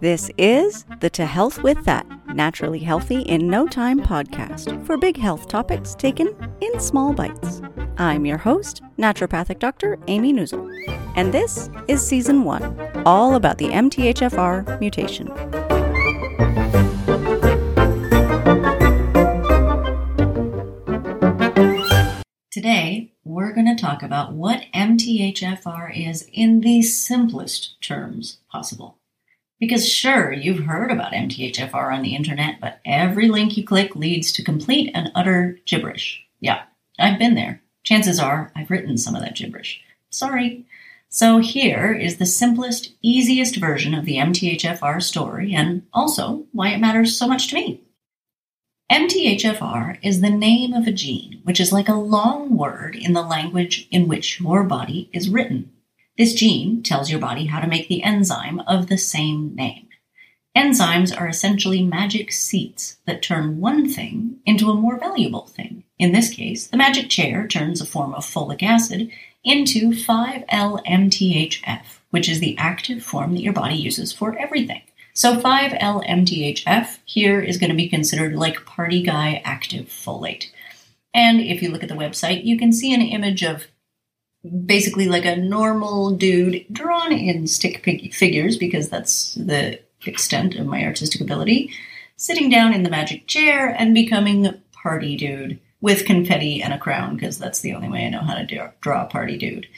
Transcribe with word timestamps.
This 0.00 0.30
is 0.38 0.84
the 1.00 1.10
To 1.10 1.26
Health 1.26 1.64
With 1.64 1.84
That 1.84 2.06
Naturally 2.32 2.78
Healthy 2.78 3.22
in 3.22 3.48
No 3.48 3.66
Time 3.66 3.98
podcast 3.98 4.86
for 4.86 4.96
big 4.96 5.16
health 5.16 5.48
topics 5.48 5.96
taken 5.96 6.28
in 6.60 6.78
small 6.78 7.12
bites. 7.12 7.60
I'm 7.96 8.24
your 8.24 8.38
host, 8.38 8.80
naturopathic 8.96 9.58
Dr. 9.58 9.98
Amy 10.06 10.32
Neuzil, 10.32 10.72
and 11.16 11.34
this 11.34 11.68
is 11.88 12.00
season 12.06 12.44
one, 12.44 12.78
all 13.04 13.34
about 13.34 13.58
the 13.58 13.70
MTHFR 13.70 14.78
mutation. 14.78 15.26
Today, 22.52 23.14
we're 23.24 23.52
going 23.52 23.66
to 23.66 23.82
talk 23.82 24.04
about 24.04 24.32
what 24.32 24.62
MTHFR 24.72 26.08
is 26.08 26.28
in 26.32 26.60
the 26.60 26.82
simplest 26.82 27.80
terms 27.82 28.38
possible. 28.48 28.98
Because 29.60 29.88
sure, 29.88 30.32
you've 30.32 30.66
heard 30.66 30.92
about 30.92 31.12
MTHFR 31.12 31.92
on 31.92 32.02
the 32.02 32.14
internet, 32.14 32.60
but 32.60 32.80
every 32.84 33.28
link 33.28 33.56
you 33.56 33.64
click 33.64 33.96
leads 33.96 34.30
to 34.32 34.44
complete 34.44 34.90
and 34.94 35.10
utter 35.14 35.58
gibberish. 35.66 36.22
Yeah, 36.40 36.62
I've 36.98 37.18
been 37.18 37.34
there. 37.34 37.60
Chances 37.82 38.20
are 38.20 38.52
I've 38.54 38.70
written 38.70 38.98
some 38.98 39.16
of 39.16 39.22
that 39.22 39.34
gibberish. 39.34 39.80
Sorry. 40.10 40.64
So 41.08 41.38
here 41.38 41.92
is 41.92 42.18
the 42.18 42.26
simplest, 42.26 42.92
easiest 43.02 43.56
version 43.56 43.94
of 43.94 44.04
the 44.04 44.16
MTHFR 44.16 45.02
story 45.02 45.54
and 45.54 45.86
also 45.92 46.44
why 46.52 46.68
it 46.68 46.80
matters 46.80 47.16
so 47.16 47.26
much 47.26 47.48
to 47.48 47.54
me. 47.54 47.80
MTHFR 48.92 49.98
is 50.02 50.20
the 50.20 50.30
name 50.30 50.72
of 50.72 50.86
a 50.86 50.92
gene, 50.92 51.40
which 51.44 51.60
is 51.60 51.72
like 51.72 51.88
a 51.88 51.94
long 51.94 52.56
word 52.56 52.94
in 52.94 53.12
the 53.12 53.22
language 53.22 53.88
in 53.90 54.08
which 54.08 54.40
your 54.40 54.62
body 54.64 55.10
is 55.12 55.28
written. 55.28 55.70
This 56.18 56.34
gene 56.34 56.82
tells 56.82 57.10
your 57.10 57.20
body 57.20 57.46
how 57.46 57.60
to 57.60 57.68
make 57.68 57.86
the 57.86 58.02
enzyme 58.02 58.58
of 58.66 58.88
the 58.88 58.98
same 58.98 59.54
name. 59.54 59.86
Enzymes 60.56 61.16
are 61.18 61.28
essentially 61.28 61.84
magic 61.84 62.32
seeds 62.32 62.98
that 63.06 63.22
turn 63.22 63.60
one 63.60 63.88
thing 63.88 64.38
into 64.44 64.70
a 64.70 64.74
more 64.74 64.98
valuable 64.98 65.46
thing. 65.46 65.84
In 65.96 66.10
this 66.10 66.30
case, 66.30 66.66
the 66.66 66.76
magic 66.76 67.08
chair 67.08 67.46
turns 67.46 67.80
a 67.80 67.86
form 67.86 68.12
of 68.14 68.24
folic 68.24 68.64
acid 68.64 69.12
into 69.44 69.90
5-LMTHF, 69.90 71.82
which 72.10 72.28
is 72.28 72.40
the 72.40 72.58
active 72.58 73.04
form 73.04 73.34
that 73.34 73.42
your 73.42 73.52
body 73.52 73.76
uses 73.76 74.12
for 74.12 74.36
everything. 74.36 74.82
So 75.14 75.40
5-LMTHF 75.40 76.98
here 77.04 77.40
is 77.40 77.58
going 77.58 77.70
to 77.70 77.76
be 77.76 77.88
considered 77.88 78.34
like 78.34 78.66
party 78.66 79.02
guy 79.02 79.40
active 79.44 79.86
folate. 79.86 80.50
And 81.14 81.40
if 81.40 81.62
you 81.62 81.70
look 81.70 81.84
at 81.84 81.88
the 81.88 81.94
website, 81.94 82.44
you 82.44 82.58
can 82.58 82.72
see 82.72 82.92
an 82.92 83.02
image 83.02 83.44
of 83.44 83.68
basically 84.66 85.08
like 85.08 85.24
a 85.24 85.36
normal 85.36 86.10
dude 86.12 86.64
drawn 86.72 87.12
in 87.12 87.46
stick 87.46 87.84
figures 88.14 88.56
because 88.56 88.88
that's 88.88 89.34
the 89.34 89.80
extent 90.06 90.54
of 90.56 90.66
my 90.66 90.84
artistic 90.84 91.20
ability, 91.20 91.72
sitting 92.16 92.48
down 92.48 92.72
in 92.72 92.82
the 92.82 92.90
magic 92.90 93.26
chair 93.26 93.68
and 93.68 93.94
becoming 93.94 94.46
a 94.46 94.60
party 94.72 95.16
dude 95.16 95.58
with 95.80 96.06
confetti 96.06 96.62
and 96.62 96.72
a 96.72 96.78
crown 96.78 97.14
because 97.14 97.38
that's 97.38 97.60
the 97.60 97.72
only 97.72 97.88
way 97.88 98.04
I 98.04 98.10
know 98.10 98.22
how 98.22 98.34
to 98.34 98.72
draw 98.80 99.04
a 99.04 99.08
party 99.08 99.36
dude. 99.36 99.68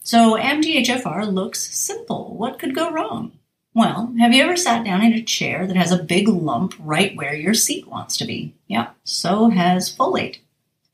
So 0.00 0.36
MTHFR 0.36 1.32
looks 1.32 1.74
simple. 1.76 2.36
What 2.36 2.58
could 2.58 2.74
go 2.74 2.92
wrong? 2.92 3.32
Well, 3.74 4.14
have 4.18 4.32
you 4.32 4.42
ever 4.42 4.56
sat 4.56 4.84
down 4.84 5.02
in 5.02 5.12
a 5.12 5.22
chair 5.22 5.66
that 5.66 5.76
has 5.76 5.92
a 5.92 6.02
big 6.02 6.28
lump 6.28 6.74
right 6.78 7.14
where 7.16 7.34
your 7.34 7.54
seat 7.54 7.86
wants 7.88 8.16
to 8.18 8.24
be? 8.24 8.54
Yeah, 8.68 8.90
so 9.04 9.50
has 9.50 9.94
folate. 9.94 10.38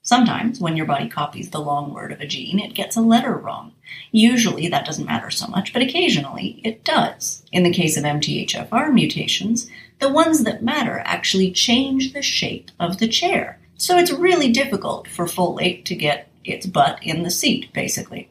Sometimes, 0.05 0.58
when 0.58 0.77
your 0.77 0.86
body 0.86 1.08
copies 1.08 1.50
the 1.50 1.61
long 1.61 1.95
word 1.95 2.11
of 2.11 2.20
a 2.20 2.27
gene, 2.27 2.58
it 2.58 2.75
gets 2.75 2.97
a 2.97 3.00
letter 3.00 3.36
wrong. 3.36 3.72
Usually, 4.11 4.67
that 4.67 4.84
doesn't 4.84 5.06
matter 5.06 5.31
so 5.31 5.47
much, 5.47 5.72
but 5.72 5.81
occasionally 5.81 6.61
it 6.64 6.84
does. 6.84 7.45
In 7.53 7.62
the 7.62 7.72
case 7.72 7.97
of 7.97 8.03
MTHFR 8.03 8.92
mutations, 8.92 9.70
the 10.00 10.12
ones 10.12 10.42
that 10.42 10.62
matter 10.62 11.00
actually 11.05 11.53
change 11.53 12.12
the 12.12 12.23
shape 12.23 12.73
of 12.80 12.98
the 12.98 13.06
chair. 13.06 13.61
So 13.77 13.96
it's 13.96 14.11
really 14.11 14.51
difficult 14.51 15.07
for 15.07 15.27
folate 15.27 15.85
to 15.85 15.95
get 15.95 16.29
its 16.45 16.67
butt 16.67 16.98
in 17.02 17.23
the 17.23 17.30
seat, 17.30 17.73
basically. 17.73 18.29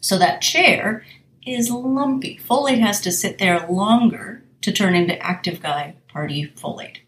So 0.00 0.18
that 0.18 0.42
chair 0.42 1.04
is 1.46 1.70
lumpy. 1.70 2.40
Folate 2.48 2.80
has 2.80 3.00
to 3.02 3.12
sit 3.12 3.38
there 3.38 3.66
longer 3.68 4.42
to 4.62 4.72
turn 4.72 4.96
into 4.96 5.24
active 5.24 5.62
guy 5.62 5.94
party 6.08 6.52
folate. 6.56 6.98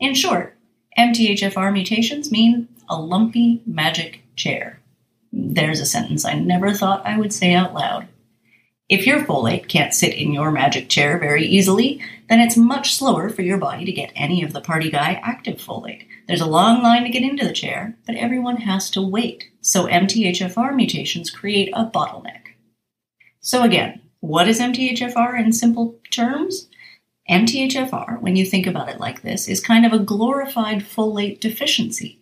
In 0.00 0.14
short, 0.14 0.56
MTHFR 0.98 1.72
mutations 1.72 2.32
mean 2.32 2.68
a 2.88 3.00
lumpy 3.00 3.62
magic 3.66 4.22
chair. 4.36 4.80
There's 5.32 5.80
a 5.80 5.86
sentence 5.86 6.24
I 6.24 6.34
never 6.34 6.72
thought 6.72 7.06
I 7.06 7.18
would 7.18 7.32
say 7.32 7.54
out 7.54 7.74
loud. 7.74 8.08
If 8.88 9.06
your 9.06 9.20
folate 9.24 9.68
can't 9.68 9.94
sit 9.94 10.14
in 10.14 10.32
your 10.32 10.50
magic 10.50 10.88
chair 10.90 11.18
very 11.18 11.46
easily, 11.46 12.02
then 12.28 12.40
it's 12.40 12.56
much 12.56 12.94
slower 12.94 13.30
for 13.30 13.42
your 13.42 13.56
body 13.56 13.84
to 13.86 13.92
get 13.92 14.12
any 14.14 14.42
of 14.42 14.52
the 14.52 14.60
party 14.60 14.90
guy 14.90 15.20
active 15.22 15.56
folate. 15.56 16.06
There's 16.28 16.42
a 16.42 16.46
long 16.46 16.82
line 16.82 17.04
to 17.04 17.10
get 17.10 17.22
into 17.22 17.46
the 17.46 17.52
chair, 17.52 17.96
but 18.06 18.16
everyone 18.16 18.58
has 18.58 18.90
to 18.90 19.02
wait. 19.02 19.44
So 19.62 19.86
MTHFR 19.86 20.74
mutations 20.74 21.30
create 21.30 21.70
a 21.72 21.86
bottleneck. 21.86 22.40
So 23.40 23.62
again, 23.62 24.02
what 24.20 24.48
is 24.48 24.60
MTHFR 24.60 25.38
in 25.38 25.52
simple 25.52 25.98
terms? 26.10 26.68
MTHFR, 27.28 28.20
when 28.20 28.36
you 28.36 28.44
think 28.44 28.66
about 28.66 28.90
it 28.90 29.00
like 29.00 29.22
this, 29.22 29.48
is 29.48 29.60
kind 29.60 29.86
of 29.86 29.92
a 29.92 29.98
glorified 29.98 30.80
folate 30.80 31.40
deficiency. 31.40 32.20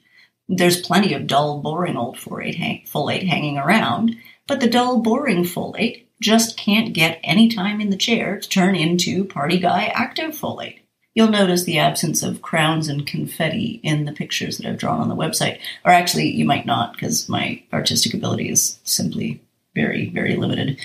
There's 0.54 0.82
plenty 0.82 1.14
of 1.14 1.26
dull, 1.26 1.60
boring 1.60 1.96
old 1.96 2.16
folate, 2.16 2.86
folate 2.86 3.26
hanging 3.26 3.56
around, 3.56 4.16
but 4.46 4.60
the 4.60 4.68
dull, 4.68 5.00
boring 5.00 5.44
folate 5.44 6.04
just 6.20 6.58
can't 6.58 6.92
get 6.92 7.18
any 7.24 7.48
time 7.48 7.80
in 7.80 7.88
the 7.88 7.96
chair 7.96 8.38
to 8.38 8.48
turn 8.48 8.76
into 8.76 9.24
party 9.24 9.58
guy 9.58 9.86
active 9.94 10.32
folate. 10.32 10.80
You'll 11.14 11.28
notice 11.28 11.64
the 11.64 11.78
absence 11.78 12.22
of 12.22 12.42
crowns 12.42 12.88
and 12.88 13.06
confetti 13.06 13.80
in 13.82 14.04
the 14.04 14.12
pictures 14.12 14.58
that 14.58 14.66
I've 14.66 14.76
drawn 14.76 15.00
on 15.00 15.08
the 15.08 15.16
website. 15.16 15.58
Or 15.86 15.92
actually, 15.92 16.28
you 16.28 16.44
might 16.44 16.66
not, 16.66 16.92
because 16.92 17.30
my 17.30 17.62
artistic 17.72 18.12
ability 18.12 18.50
is 18.50 18.78
simply 18.84 19.40
very, 19.74 20.10
very 20.10 20.36
limited. 20.36 20.78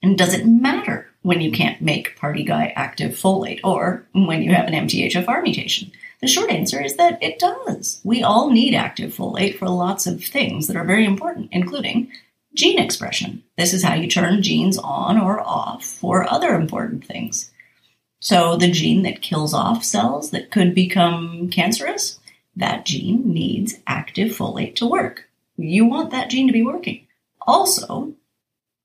And 0.00 0.16
does 0.16 0.32
it 0.32 0.46
matter 0.46 1.08
when 1.26 1.40
you 1.40 1.50
can't 1.50 1.82
make 1.82 2.14
party 2.14 2.44
guy 2.44 2.72
active 2.76 3.10
folate 3.10 3.58
or 3.64 4.06
when 4.12 4.42
you 4.42 4.54
have 4.54 4.68
an 4.68 4.74
MTHFR 4.86 5.42
mutation? 5.42 5.90
The 6.20 6.28
short 6.28 6.52
answer 6.52 6.80
is 6.80 6.94
that 6.98 7.20
it 7.20 7.40
does. 7.40 8.00
We 8.04 8.22
all 8.22 8.52
need 8.52 8.76
active 8.76 9.12
folate 9.12 9.58
for 9.58 9.68
lots 9.68 10.06
of 10.06 10.22
things 10.22 10.68
that 10.68 10.76
are 10.76 10.84
very 10.84 11.04
important, 11.04 11.48
including 11.50 12.12
gene 12.54 12.78
expression. 12.78 13.42
This 13.58 13.74
is 13.74 13.82
how 13.82 13.94
you 13.94 14.08
turn 14.08 14.40
genes 14.40 14.78
on 14.78 15.18
or 15.18 15.40
off 15.40 15.84
for 15.84 16.30
other 16.32 16.54
important 16.54 17.04
things. 17.04 17.50
So, 18.20 18.56
the 18.56 18.70
gene 18.70 19.02
that 19.02 19.20
kills 19.20 19.52
off 19.52 19.82
cells 19.82 20.30
that 20.30 20.52
could 20.52 20.76
become 20.76 21.50
cancerous, 21.50 22.20
that 22.54 22.86
gene 22.86 23.34
needs 23.34 23.74
active 23.88 24.28
folate 24.28 24.76
to 24.76 24.86
work. 24.86 25.28
You 25.56 25.86
want 25.86 26.12
that 26.12 26.30
gene 26.30 26.46
to 26.46 26.52
be 26.52 26.62
working. 26.62 27.04
Also, 27.40 28.14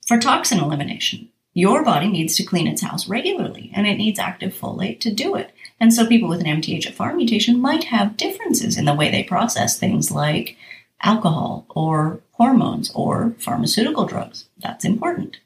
for 0.08 0.18
toxin 0.18 0.58
elimination. 0.58 1.30
Your 1.54 1.84
body 1.84 2.08
needs 2.08 2.36
to 2.38 2.44
clean 2.44 2.68
its 2.68 2.82
house 2.82 3.10
regularly, 3.10 3.72
and 3.74 3.86
it 3.86 3.98
needs 3.98 4.20
active 4.20 4.54
folate 4.54 5.02
to 5.02 5.14
do 5.14 5.36
it. 5.36 5.52
And 5.80 5.94
so 5.94 6.08
people 6.08 6.30
with 6.30 6.40
an 6.40 6.62
MTHFR 6.62 7.16
mutation 7.16 7.60
might 7.60 7.86
have 7.86 8.16
differences 8.16 8.78
in 8.78 8.86
the 8.86 8.94
way 8.94 9.12
they 9.12 9.24
process 9.24 9.78
things 9.78 10.12
like 10.12 10.56
alcohol 11.04 11.66
or 11.70 12.22
hormones 12.34 12.92
or 12.96 13.36
pharmaceutical 13.38 14.06
drugs. 14.06 14.46
That's 14.58 14.86
important. 14.86 15.40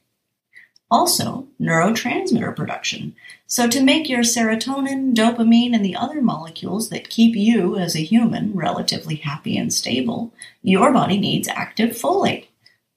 Also, 0.92 1.48
neurotransmitter 1.60 2.56
production. 2.56 3.16
So, 3.48 3.68
to 3.68 3.84
make 3.84 4.08
your 4.08 4.22
serotonin, 4.22 5.16
dopamine, 5.16 5.74
and 5.74 5.84
the 5.84 5.96
other 5.96 6.22
molecules 6.22 6.90
that 6.90 7.10
keep 7.10 7.36
you 7.36 7.76
as 7.76 7.96
a 7.96 8.04
human 8.04 8.54
relatively 8.54 9.16
happy 9.16 9.58
and 9.58 9.74
stable, 9.74 10.32
your 10.62 10.94
body 10.94 11.18
needs 11.18 11.48
active 11.48 11.92
folate. 11.92 12.46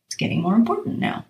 It's 0.07 0.17
getting 0.17 0.43
more 0.43 0.55
important 0.55 0.99
now. 0.99 1.25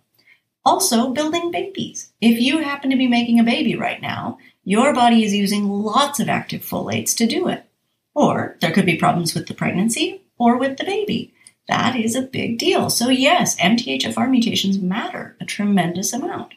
Also, 0.65 1.11
building 1.11 1.51
babies. 1.51 2.13
If 2.21 2.41
you 2.41 2.59
happen 2.59 2.91
to 2.91 2.97
be 2.97 3.07
making 3.07 3.41
a 3.41 3.45
baby 3.45 3.75
right 3.77 4.03
now, 4.03 4.39
your 4.65 4.93
body 4.93 5.25
is 5.25 5.35
using 5.35 5.69
lots 5.69 6.21
of 6.21 6.29
active 6.29 6.63
folates 6.63 7.17
to 7.17 7.27
do 7.27 7.49
it. 7.49 7.65
Or 8.15 8.57
there 8.61 8.73
could 8.73 8.87
be 8.87 8.97
problems 8.97 9.35
with 9.35 9.47
the 9.47 9.55
pregnancy 9.55 10.23
or 10.39 10.59
with 10.59 10.77
the 10.77 10.85
baby. 10.85 11.33
That 11.69 11.97
is 11.97 12.15
a 12.17 12.23
big 12.23 12.59
deal. 12.59 12.91
So, 12.91 13.09
yes, 13.09 13.57
MTHFR 13.57 14.31
mutations 14.31 14.79
matter 14.79 15.37
a 15.41 15.45
tremendous 15.45 16.13
amount. 16.13 16.55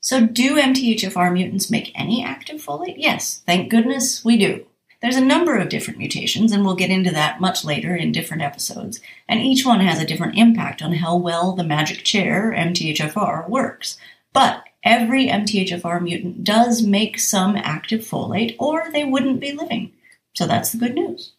So, 0.00 0.26
do 0.26 0.56
MTHFR 0.56 1.32
mutants 1.32 1.70
make 1.70 1.92
any 1.94 2.24
active 2.24 2.64
folate? 2.64 2.94
Yes, 2.96 3.42
thank 3.44 3.70
goodness 3.70 4.24
we 4.24 4.36
do. 4.36 4.66
There's 5.02 5.16
a 5.16 5.24
number 5.24 5.56
of 5.56 5.70
different 5.70 5.98
mutations, 5.98 6.52
and 6.52 6.64
we'll 6.64 6.74
get 6.74 6.90
into 6.90 7.10
that 7.12 7.40
much 7.40 7.64
later 7.64 7.96
in 7.96 8.12
different 8.12 8.42
episodes, 8.42 9.00
and 9.26 9.40
each 9.40 9.64
one 9.64 9.80
has 9.80 9.98
a 9.98 10.06
different 10.06 10.36
impact 10.36 10.82
on 10.82 10.94
how 10.94 11.16
well 11.16 11.52
the 11.52 11.64
magic 11.64 12.04
chair, 12.04 12.52
MTHFR, 12.54 13.48
works. 13.48 13.96
But 14.34 14.64
every 14.84 15.26
MTHFR 15.28 16.02
mutant 16.02 16.44
does 16.44 16.82
make 16.82 17.18
some 17.18 17.56
active 17.56 18.02
folate, 18.02 18.56
or 18.58 18.90
they 18.92 19.04
wouldn't 19.04 19.40
be 19.40 19.52
living. 19.52 19.92
So 20.34 20.46
that's 20.46 20.72
the 20.72 20.78
good 20.78 20.94
news. 20.94 21.32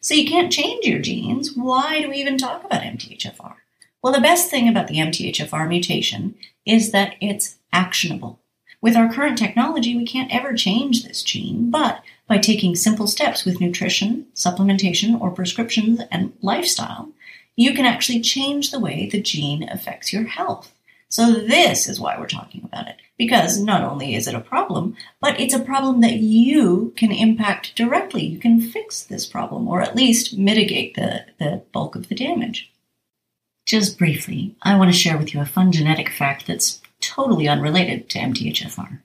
So 0.00 0.14
you 0.14 0.26
can't 0.26 0.50
change 0.50 0.86
your 0.86 0.98
genes. 0.98 1.54
Why 1.54 2.00
do 2.00 2.08
we 2.08 2.16
even 2.16 2.38
talk 2.38 2.64
about 2.64 2.82
MTHFR? 2.82 3.54
Well, 4.02 4.12
the 4.12 4.20
best 4.20 4.50
thing 4.50 4.68
about 4.68 4.88
the 4.88 4.96
MTHFR 4.96 5.68
mutation 5.68 6.34
is 6.66 6.92
that 6.92 7.14
it's 7.20 7.56
actionable. 7.72 8.40
With 8.80 8.96
our 8.96 9.12
current 9.12 9.38
technology, 9.38 9.96
we 9.96 10.04
can't 10.04 10.34
ever 10.34 10.54
change 10.54 11.04
this 11.04 11.22
gene, 11.22 11.70
but 11.70 12.02
by 12.32 12.38
taking 12.38 12.74
simple 12.74 13.06
steps 13.06 13.44
with 13.44 13.60
nutrition, 13.60 14.24
supplementation, 14.34 15.20
or 15.20 15.30
prescriptions 15.30 16.00
and 16.10 16.32
lifestyle, 16.40 17.10
you 17.56 17.74
can 17.74 17.84
actually 17.84 18.22
change 18.22 18.70
the 18.70 18.80
way 18.80 19.06
the 19.06 19.20
gene 19.20 19.68
affects 19.68 20.14
your 20.14 20.24
health. 20.24 20.72
So 21.10 21.30
this 21.30 21.86
is 21.86 22.00
why 22.00 22.18
we're 22.18 22.26
talking 22.26 22.62
about 22.64 22.88
it. 22.88 22.96
Because 23.18 23.60
not 23.60 23.82
only 23.82 24.14
is 24.14 24.26
it 24.26 24.34
a 24.34 24.40
problem, 24.40 24.96
but 25.20 25.38
it's 25.38 25.52
a 25.52 25.60
problem 25.60 26.00
that 26.00 26.20
you 26.20 26.94
can 26.96 27.12
impact 27.12 27.76
directly. 27.76 28.24
You 28.24 28.38
can 28.38 28.62
fix 28.62 29.02
this 29.02 29.26
problem 29.26 29.68
or 29.68 29.82
at 29.82 29.94
least 29.94 30.38
mitigate 30.38 30.94
the, 30.94 31.26
the 31.38 31.62
bulk 31.70 31.96
of 31.96 32.08
the 32.08 32.14
damage. 32.14 32.72
Just 33.66 33.98
briefly, 33.98 34.56
I 34.62 34.78
want 34.78 34.90
to 34.90 34.98
share 34.98 35.18
with 35.18 35.34
you 35.34 35.42
a 35.42 35.44
fun 35.44 35.70
genetic 35.70 36.08
fact 36.08 36.46
that's 36.46 36.80
totally 37.02 37.46
unrelated 37.46 38.08
to 38.08 38.20
MTHFR. 38.20 39.00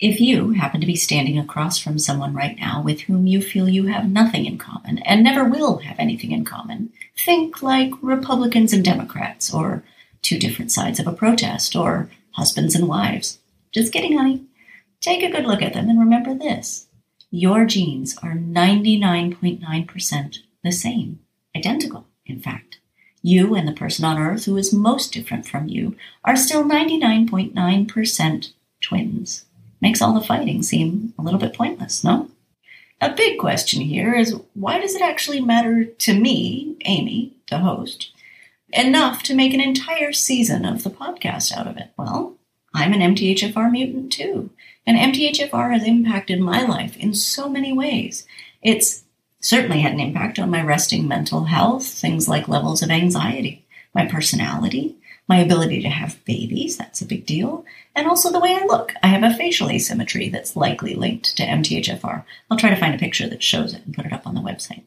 If 0.00 0.20
you 0.20 0.50
happen 0.50 0.80
to 0.80 0.86
be 0.86 0.94
standing 0.94 1.40
across 1.40 1.76
from 1.76 1.98
someone 1.98 2.32
right 2.32 2.56
now 2.56 2.80
with 2.80 3.00
whom 3.00 3.26
you 3.26 3.42
feel 3.42 3.68
you 3.68 3.86
have 3.86 4.08
nothing 4.08 4.46
in 4.46 4.56
common 4.56 4.98
and 4.98 5.24
never 5.24 5.42
will 5.42 5.78
have 5.78 5.98
anything 5.98 6.30
in 6.30 6.44
common, 6.44 6.92
think 7.16 7.64
like 7.64 7.90
Republicans 8.00 8.72
and 8.72 8.84
Democrats, 8.84 9.52
or 9.52 9.82
two 10.22 10.38
different 10.38 10.70
sides 10.70 11.00
of 11.00 11.08
a 11.08 11.12
protest, 11.12 11.74
or 11.74 12.08
husbands 12.30 12.76
and 12.76 12.86
wives. 12.86 13.40
Just 13.72 13.92
kidding, 13.92 14.16
honey. 14.16 14.44
Take 15.00 15.24
a 15.24 15.32
good 15.32 15.46
look 15.46 15.62
at 15.62 15.74
them 15.74 15.88
and 15.88 15.98
remember 15.98 16.32
this. 16.32 16.86
Your 17.32 17.64
genes 17.64 18.16
are 18.18 18.34
99.9% 18.34 20.38
the 20.62 20.70
same, 20.70 21.18
identical, 21.56 22.06
in 22.24 22.38
fact. 22.38 22.78
You 23.20 23.56
and 23.56 23.66
the 23.66 23.72
person 23.72 24.04
on 24.04 24.16
Earth 24.16 24.44
who 24.44 24.56
is 24.56 24.72
most 24.72 25.12
different 25.12 25.48
from 25.48 25.68
you 25.68 25.96
are 26.24 26.36
still 26.36 26.62
99.9% 26.62 28.52
twins 28.80 29.44
makes 29.80 30.02
all 30.02 30.14
the 30.14 30.26
fighting 30.26 30.62
seem 30.62 31.14
a 31.18 31.22
little 31.22 31.40
bit 31.40 31.54
pointless, 31.54 32.02
no? 32.02 32.30
A 33.00 33.14
big 33.14 33.38
question 33.38 33.80
here 33.80 34.14
is 34.14 34.40
why 34.54 34.80
does 34.80 34.94
it 34.94 35.02
actually 35.02 35.40
matter 35.40 35.84
to 35.84 36.18
me, 36.18 36.76
Amy, 36.84 37.32
the 37.48 37.58
host, 37.58 38.12
enough 38.70 39.22
to 39.24 39.34
make 39.34 39.54
an 39.54 39.60
entire 39.60 40.12
season 40.12 40.64
of 40.64 40.82
the 40.82 40.90
podcast 40.90 41.56
out 41.56 41.68
of 41.68 41.76
it? 41.76 41.90
Well, 41.96 42.36
I'm 42.74 42.92
an 42.92 43.14
MTHFR 43.14 43.70
mutant 43.70 44.12
too, 44.12 44.50
and 44.84 44.98
MTHFR 44.98 45.72
has 45.72 45.86
impacted 45.86 46.40
my 46.40 46.62
life 46.62 46.96
in 46.96 47.14
so 47.14 47.48
many 47.48 47.72
ways. 47.72 48.26
It's 48.62 49.04
certainly 49.40 49.80
had 49.80 49.92
an 49.92 50.00
impact 50.00 50.38
on 50.38 50.50
my 50.50 50.62
resting 50.62 51.06
mental 51.06 51.44
health, 51.44 51.86
things 51.86 52.28
like 52.28 52.48
levels 52.48 52.82
of 52.82 52.90
anxiety, 52.90 53.64
my 53.94 54.06
personality, 54.06 54.96
my 55.28 55.38
ability 55.38 55.82
to 55.82 55.88
have 55.88 56.24
babies, 56.24 56.76
that's 56.76 57.02
a 57.02 57.06
big 57.06 57.26
deal, 57.26 57.64
and 57.94 58.08
also 58.08 58.32
the 58.32 58.40
way 58.40 58.54
I 58.54 58.64
look. 58.64 58.94
I 59.02 59.08
have 59.08 59.22
a 59.22 59.36
facial 59.36 59.70
asymmetry 59.70 60.28
that's 60.28 60.56
likely 60.56 60.94
linked 60.94 61.36
to 61.36 61.46
MTHFR. 61.46 62.24
I'll 62.50 62.58
try 62.58 62.70
to 62.70 62.76
find 62.76 62.94
a 62.94 62.98
picture 62.98 63.28
that 63.28 63.42
shows 63.42 63.74
it 63.74 63.84
and 63.84 63.94
put 63.94 64.06
it 64.06 64.12
up 64.12 64.26
on 64.26 64.34
the 64.34 64.40
website. 64.40 64.84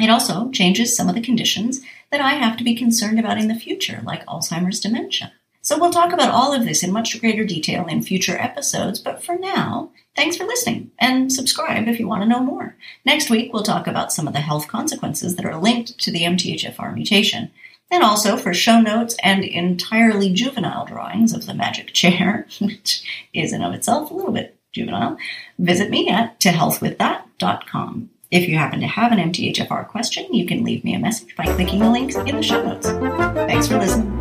It 0.00 0.10
also 0.10 0.50
changes 0.50 0.96
some 0.96 1.08
of 1.08 1.14
the 1.14 1.20
conditions 1.20 1.80
that 2.10 2.20
I 2.20 2.32
have 2.32 2.56
to 2.56 2.64
be 2.64 2.74
concerned 2.74 3.20
about 3.20 3.38
in 3.38 3.48
the 3.48 3.54
future, 3.54 4.00
like 4.04 4.26
Alzheimer's 4.26 4.80
dementia. 4.80 5.32
So 5.64 5.78
we'll 5.78 5.92
talk 5.92 6.12
about 6.12 6.34
all 6.34 6.52
of 6.52 6.64
this 6.64 6.82
in 6.82 6.90
much 6.90 7.20
greater 7.20 7.44
detail 7.44 7.86
in 7.86 8.02
future 8.02 8.36
episodes, 8.36 8.98
but 8.98 9.22
for 9.22 9.38
now, 9.38 9.90
thanks 10.16 10.36
for 10.36 10.44
listening 10.44 10.90
and 10.98 11.32
subscribe 11.32 11.86
if 11.86 12.00
you 12.00 12.08
want 12.08 12.22
to 12.22 12.28
know 12.28 12.40
more. 12.40 12.74
Next 13.04 13.30
week, 13.30 13.52
we'll 13.52 13.62
talk 13.62 13.86
about 13.86 14.12
some 14.12 14.26
of 14.26 14.32
the 14.32 14.40
health 14.40 14.66
consequences 14.66 15.36
that 15.36 15.44
are 15.44 15.60
linked 15.60 15.98
to 16.00 16.10
the 16.10 16.22
MTHFR 16.22 16.92
mutation 16.92 17.52
and 17.92 18.02
also 18.02 18.36
for 18.36 18.52
show 18.52 18.80
notes 18.80 19.14
and 19.22 19.44
entirely 19.44 20.32
juvenile 20.32 20.86
drawings 20.86 21.32
of 21.32 21.46
the 21.46 21.54
magic 21.54 21.88
chair, 21.92 22.48
which 22.60 23.28
is 23.32 23.52
in 23.52 23.62
of 23.62 23.74
itself 23.74 24.10
a 24.10 24.14
little 24.14 24.32
bit 24.32 24.56
juvenile, 24.72 25.16
visit 25.58 25.90
me 25.90 26.08
at 26.08 26.40
tohealthwiththat.com. 26.40 28.10
If 28.30 28.48
you 28.48 28.56
happen 28.56 28.80
to 28.80 28.86
have 28.86 29.12
an 29.12 29.18
MTHFR 29.18 29.86
question, 29.88 30.32
you 30.32 30.46
can 30.46 30.64
leave 30.64 30.82
me 30.84 30.94
a 30.94 30.98
message 30.98 31.36
by 31.36 31.44
clicking 31.44 31.80
the 31.80 31.90
links 31.90 32.16
in 32.16 32.34
the 32.34 32.42
show 32.42 32.64
notes. 32.64 32.88
Thanks 32.88 33.68
for 33.68 33.78
listening. 33.78 34.11